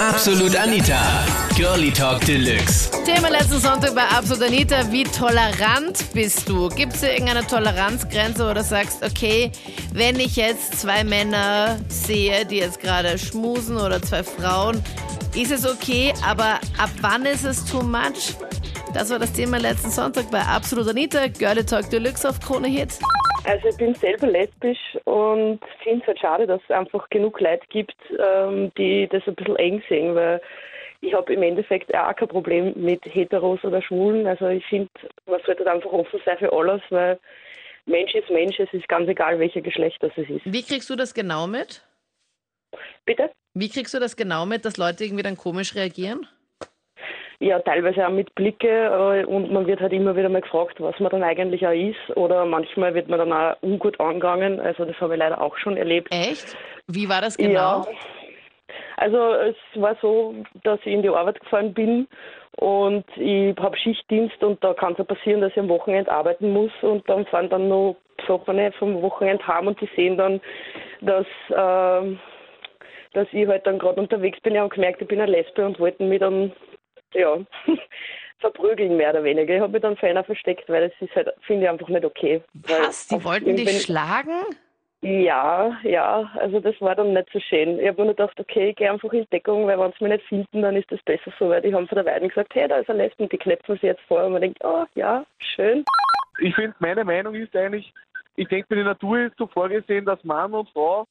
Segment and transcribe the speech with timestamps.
[0.00, 1.26] Absolut Anita.
[1.56, 2.88] Girlie Talk Deluxe.
[3.04, 4.92] Thema letzten Sonntag bei Absolut Anita.
[4.92, 6.68] Wie tolerant bist du?
[6.68, 9.50] Gibt es irgendeine Toleranzgrenze, du sagst, okay,
[9.92, 14.80] wenn ich jetzt zwei Männer sehe, die jetzt gerade schmusen oder zwei Frauen,
[15.34, 18.36] ist es okay, aber ab wann ist es too much?
[18.94, 21.26] Das war das Thema letzten Sonntag bei Absolut Anita.
[21.26, 23.00] Girlie Talk Deluxe auf Krone Hits.
[23.48, 27.66] Also ich bin selber lesbisch und finde es halt schade, dass es einfach genug Leute
[27.70, 30.42] gibt, ähm, die das ein bisschen eng sehen, weil
[31.00, 34.26] ich habe im Endeffekt auch kein Problem mit Heteros oder Schwulen.
[34.26, 34.90] Also ich finde,
[35.24, 37.18] man sollte halt einfach offen sein für alles, weil
[37.86, 40.42] Mensch ist Mensch, es ist ganz egal, welcher Geschlecht das es ist.
[40.44, 41.82] Wie kriegst du das genau mit?
[43.06, 43.30] Bitte?
[43.54, 46.26] Wie kriegst du das genau mit, dass Leute irgendwie dann komisch reagieren?
[47.40, 50.98] Ja, teilweise auch mit Blicke äh, und man wird halt immer wieder mal gefragt, was
[50.98, 54.58] man dann eigentlich auch ist oder manchmal wird man dann auch ungut angegangen.
[54.58, 56.08] Also das habe ich leider auch schon erlebt.
[56.10, 56.56] Echt?
[56.88, 57.52] Wie war das genau?
[57.52, 57.86] Ja.
[58.96, 62.08] Also es war so, dass ich in die Arbeit gefahren bin
[62.56, 66.52] und ich habe Schichtdienst und da kann es ja passieren, dass ich am Wochenende arbeiten
[66.52, 70.40] muss und dann fahren dann noch Besoffene vom Wochenende heim und die sehen dann,
[71.00, 72.16] dass, äh,
[73.12, 74.54] dass ich halt dann gerade unterwegs bin.
[74.54, 76.52] Ich habe gemerkt, ich bin eine Lesbe und wollten mich dann
[77.14, 77.38] ja,
[78.38, 79.54] verprügeln mehr oder weniger.
[79.54, 82.04] Ich habe mich dann für einer versteckt, weil das ist halt, finde ich einfach nicht
[82.04, 82.42] okay.
[82.54, 83.08] Was?
[83.08, 84.44] Die wollten dich schlagen?
[85.00, 87.78] Ja, ja, also das war dann nicht so schön.
[87.78, 90.14] Ich habe mir nur gedacht, okay, ich gehe einfach in Deckung, weil wenn sie mich
[90.14, 92.66] nicht finden, dann ist das besser so, weil die haben von der Weiden gesagt, hey,
[92.66, 95.84] da ist ein Lesben, die knöpfen sie jetzt vor und man denkt, oh ja, schön.
[96.40, 97.92] Ich finde, meine Meinung ist eigentlich,
[98.34, 101.06] ich denke, der Natur ist so vorgesehen, dass Mann und Frau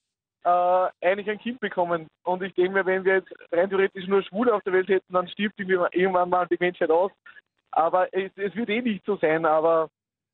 [0.47, 2.07] äh, eigentlich ein Kind bekommen.
[2.23, 5.13] Und ich denke mir, wenn wir jetzt rein theoretisch nur Schwule auf der Welt hätten,
[5.13, 7.11] dann stirbt irgendwann mal die Menschheit aus.
[7.71, 9.89] Aber es, es wird eh nicht so sein, aber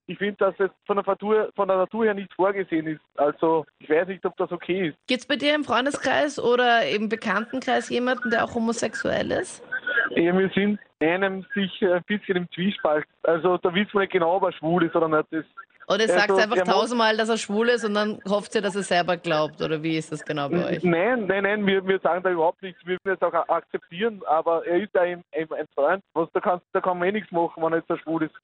[0.06, 3.02] ich finde, dass es von der, Natur, von der Natur her nicht vorgesehen ist.
[3.16, 4.98] Also ich weiß nicht, ob das okay ist.
[5.08, 9.64] Gibt es bei dir im Freundeskreis oder im Bekanntenkreis jemanden, der auch homosexuell ist?
[10.12, 13.06] Ja, wir sind einem sicher ein bisschen im Zwiespalt.
[13.24, 15.28] Also da wissen wir nicht genau, ob er schwul ist oder nicht.
[15.32, 15.46] Das,
[15.94, 18.84] Oder sagt Also, einfach tausendmal, dass er schwul ist und dann hofft ihr, dass er
[18.84, 19.62] selber glaubt?
[19.62, 20.84] Oder wie ist das genau bei euch?
[20.84, 22.80] Nein, nein, nein, wir, wir sagen da überhaupt nichts.
[22.86, 26.04] Wir würden es auch akzeptieren, aber er ist ja ein, ein, ein Freund.
[26.14, 28.36] Was, da, kannst, da kann man eh nichts machen, wenn er jetzt so schwul ist.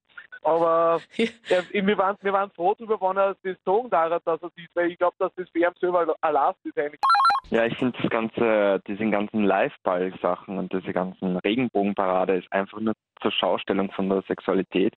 [0.44, 4.50] Aber er, wir, waren, wir waren froh darüber, wenn er das sagen darf, dass er
[4.56, 7.00] sieht, weil ich glaube, dass das für ihn selber Last ist eigentlich.
[7.52, 12.94] Ja, ich finde das ganze, diese ganzen Liveball-Sachen und diese ganzen Regenbogenparade ist einfach nur
[13.22, 14.94] zur Schaustellung von der Sexualität,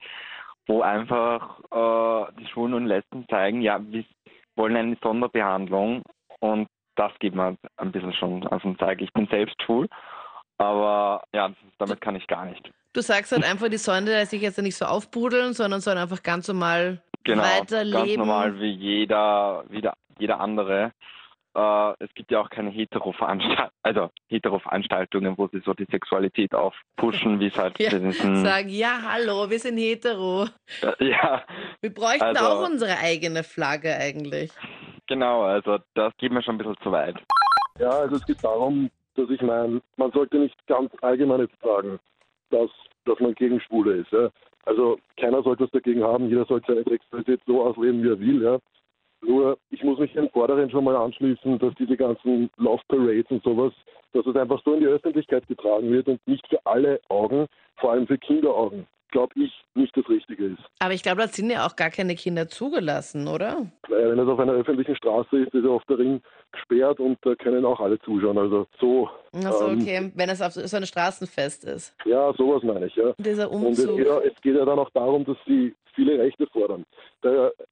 [0.66, 4.04] wo einfach äh, die Schwulen und Lesben zeigen, ja, wir
[4.56, 6.02] wollen eine Sonderbehandlung
[6.40, 9.00] und das geht mir ein bisschen schon auf den Zeig.
[9.00, 9.88] Ich bin selbst schwul,
[10.58, 12.70] aber ja, damit kann ich gar nicht.
[12.92, 16.48] Du sagst halt einfach, die sollen sich jetzt nicht so aufbrudeln, sondern sollen einfach ganz
[16.48, 18.06] normal Genau, weiterleben.
[18.06, 20.92] ganz normal wie jeder, wie der, jeder andere.
[21.54, 27.40] Äh, es gibt ja auch keine Hetero-Veranstaltungen, also Hetero-Veranstaltungen, wo sie so die Sexualität aufpushen,
[27.40, 30.46] wie es halt Ja, diesen, Sagen, ja, hallo, wir sind hetero.
[30.82, 31.42] äh, ja,
[31.80, 34.50] Wir bräuchten Also- auch unsere eigene Flagge eigentlich.
[35.06, 37.16] genau, also das geht mir schon ein bisschen zu weit.
[37.78, 41.98] Ja, also es geht darum, dass ich meine, man sollte nicht ganz allgemein jetzt sagen,
[42.50, 42.70] dass,
[43.04, 44.10] dass man gegen Schwule ist.
[44.12, 44.30] Ja.
[44.64, 48.42] Also keiner sollte was dagegen haben, jeder sollte seine Sexualität so ausleben, wie er will.
[48.42, 48.58] Ja.
[49.22, 53.42] Nur, ich muss mich den Vorderen schon mal anschließen, dass diese ganzen Love Parades und
[53.44, 53.72] sowas,
[54.12, 57.46] dass es einfach so in die Öffentlichkeit getragen wird und nicht für alle Augen,
[57.76, 60.58] vor allem für Kinderaugen, glaube ich, nicht das Richtige ist.
[60.80, 63.66] Aber ich glaube, da sind ja auch gar keine Kinder zugelassen, oder?
[63.88, 67.16] Weil wenn es auf einer öffentlichen Straße ist, ist ja oft der Ring gesperrt und
[67.22, 68.36] da können auch alle zuschauen.
[68.38, 70.12] Also so, Achso, Ähm, okay.
[70.14, 71.94] Wenn es auf so ein Straßenfest ist.
[72.04, 73.14] ja, sowas meine ich, ja.
[73.18, 73.96] Dieser Und es Umzug.
[73.98, 76.84] geht, ja, es geht ja dann auch darum, dass sie viele Rechte fordern.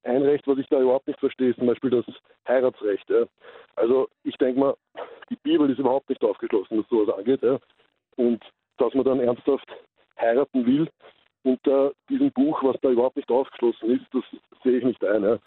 [0.03, 2.05] Ein Recht, was ich da überhaupt nicht verstehe, ist zum Beispiel das
[2.47, 3.11] Heiratsrecht.
[3.75, 4.75] Also ich denke mal,
[5.29, 7.41] die Bibel ist überhaupt nicht aufgeschlossen, was sowas angeht.
[8.17, 8.43] Und
[8.77, 9.67] dass man dann ernsthaft
[10.19, 10.89] heiraten will
[11.43, 14.23] unter diesem Buch, was da überhaupt nicht aufgeschlossen ist, das
[14.63, 15.39] sehe ich nicht ein.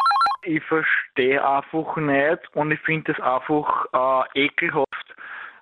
[0.42, 3.86] Ich verstehe einfach nicht und ich finde es einfach
[4.34, 5.14] äh, ekelhaft,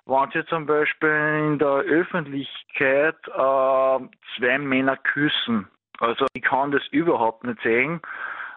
[0.05, 3.99] wenn sie zum Beispiel in der Öffentlichkeit äh,
[4.35, 5.67] zwei Männer küssen.
[5.99, 8.01] Also ich kann das überhaupt nicht sehen.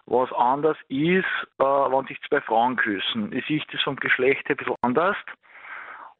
[0.05, 1.25] Was anders ist,
[1.59, 3.33] äh, wenn sich zwei Frauen küssen.
[3.33, 5.17] Es ist das vom Geschlecht ein bisschen anders.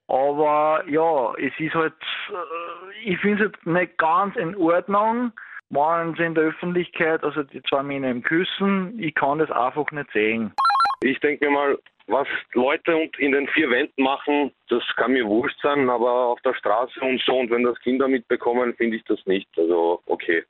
[0.07, 1.93] Aber ja, es ist halt,
[2.29, 5.31] äh, ich finde es halt nicht ganz in Ordnung,
[5.69, 9.89] wenn sie in der Öffentlichkeit, also die zwei Männer im Küssen, ich kann das einfach
[9.91, 10.53] nicht sehen.
[11.01, 15.59] Ich denke mir mal, was Leute in den vier Wänden machen, das kann mir wurscht
[15.61, 19.23] sein, aber auf der Straße und so und wenn das Kinder mitbekommen, finde ich das
[19.25, 19.49] nicht.
[19.57, 20.43] Also okay.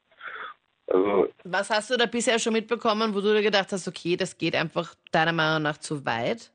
[0.87, 4.37] Also Was hast du da bisher schon mitbekommen, wo du dir gedacht hast, okay, das
[4.37, 6.51] geht einfach deiner Meinung nach zu weit?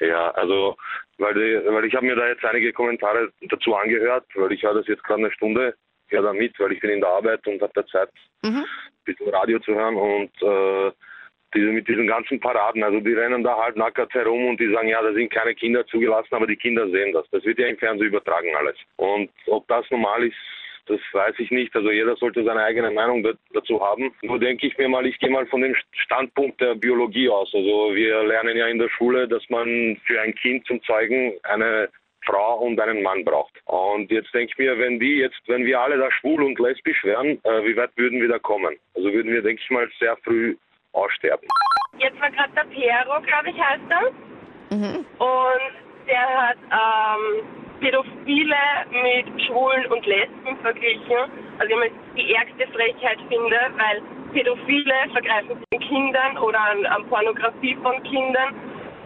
[0.00, 0.76] Ja, also
[1.18, 4.74] weil, die, weil ich habe mir da jetzt einige Kommentare dazu angehört, weil ich höre
[4.74, 5.74] das jetzt gerade eine Stunde,
[6.08, 8.08] höre da mit, weil ich bin in der Arbeit und habe da Zeit,
[8.42, 8.64] Mhm.
[8.64, 10.92] ein bisschen Radio zu hören und äh,
[11.52, 14.88] diese, mit diesen ganzen Paraden, also die rennen da halt nackert herum und die sagen,
[14.88, 17.26] ja, da sind keine Kinder zugelassen, aber die Kinder sehen das.
[17.30, 18.76] Das wird ja im Fernsehen übertragen alles.
[18.96, 20.36] Und ob das normal ist,
[20.86, 21.74] das weiß ich nicht.
[21.74, 24.14] Also jeder sollte seine eigene Meinung da- dazu haben.
[24.22, 27.52] Nur denke ich mir mal, ich gehe mal von dem Standpunkt der Biologie aus.
[27.54, 31.88] Also wir lernen ja in der Schule, dass man für ein Kind zum Zeugen eine
[32.24, 33.54] Frau und einen Mann braucht.
[33.64, 37.02] Und jetzt denke ich mir, wenn die jetzt, wenn wir alle da schwul und lesbisch
[37.04, 38.76] wären, äh, wie weit würden wir da kommen?
[38.94, 40.56] Also würden wir, denke ich mal, sehr früh
[40.92, 41.48] aussterben.
[41.98, 44.76] Jetzt war gerade der Piero, glaube ich, heißt er.
[44.76, 45.04] Mhm.
[45.18, 47.42] Und der hat ähm,
[47.80, 48.56] Pädophile
[48.90, 51.16] mit Schwulen und Lesben verglichen.
[51.58, 57.06] Also ich die ärgste Frechheit finde, weil Pädophile vergreifen sich an Kindern oder an, an
[57.08, 58.54] Pornografie von Kindern.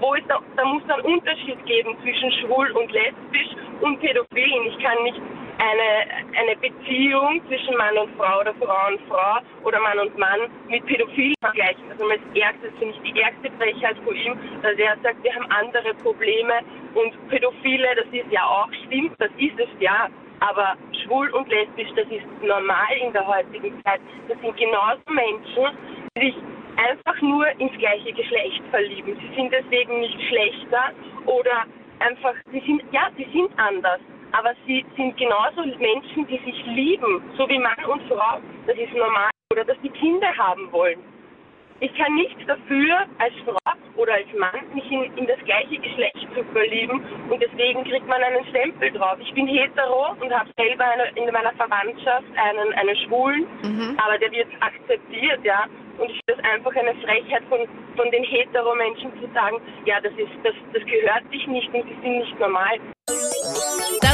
[0.00, 4.66] Wo ist da, da muss es einen Unterschied geben zwischen schwul und lesbisch und Pädophilen.
[4.66, 5.20] Ich kann nicht
[5.64, 10.40] eine, eine Beziehung zwischen Mann und Frau oder Frau und Frau oder Mann und Mann
[10.68, 11.90] mit Pädophilen vergleichen.
[11.90, 15.34] Also das Ärgste, das finde ich die ärgste Frechheit von ihm, dass er sagt, wir
[15.34, 16.54] haben andere Probleme
[16.94, 20.08] und Pädophile, das ist ja auch schlimm, das ist es ja.
[20.40, 24.00] Aber schwul und lesbisch, das ist normal in der heutigen Zeit.
[24.28, 25.78] Das sind genauso Menschen,
[26.16, 26.34] die sich
[26.76, 29.16] einfach nur ins gleiche Geschlecht verlieben.
[29.16, 30.92] Sie sind deswegen nicht schlechter
[31.24, 31.64] oder
[32.00, 34.00] einfach, sie sind, ja, sie sind anders.
[34.36, 38.40] Aber sie sind genauso Menschen, die sich lieben, so wie Mann und Frau.
[38.66, 39.30] Das ist normal.
[39.52, 40.98] Oder dass die Kinder haben wollen.
[41.78, 43.58] Ich kann nichts dafür, als Frau
[43.96, 47.00] oder als Mann mich in, in das gleiche Geschlecht zu verlieben
[47.30, 49.16] und deswegen kriegt man einen Stempel drauf.
[49.20, 53.46] Ich bin hetero und habe selber eine, in meiner Verwandtschaft einen, einen Schwulen,
[53.98, 55.66] aber der wird akzeptiert, ja.
[55.98, 57.60] Und ich finde das einfach eine Frechheit von,
[57.96, 61.94] von den hetero-Menschen zu sagen, ja, das ist das, das gehört sich nicht und sie
[62.02, 62.78] sind nicht normal.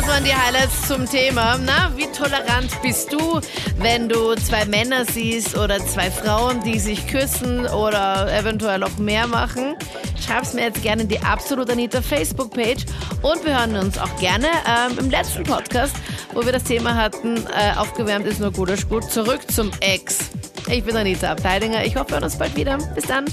[0.00, 1.58] Das waren die Highlights zum Thema.
[1.58, 3.38] Na, wie tolerant bist du,
[3.80, 9.26] wenn du zwei Männer siehst oder zwei Frauen, die sich küssen oder eventuell auch mehr
[9.26, 9.76] machen?
[10.18, 12.86] Schreib's mir jetzt gerne in die Absolut Anita Facebook-Page
[13.20, 15.94] und wir hören uns auch gerne ähm, im letzten Podcast,
[16.32, 20.30] wo wir das Thema hatten, äh, aufgewärmt ist nur gut ist gut, zurück zum Ex.
[20.72, 21.84] Ich bin Anita Abteidinger.
[21.84, 22.78] Ich hoffe, wir hören uns bald wieder.
[22.94, 23.24] Bis dann.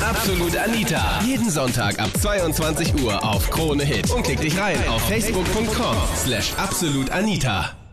[0.00, 1.20] Absolut Anita.
[1.24, 4.10] Jeden Sonntag ab 22 Uhr auf Krone Hit.
[4.10, 7.85] Und klick dich rein auf facebook.com slash absolutanita.